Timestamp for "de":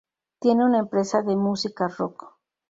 1.21-1.35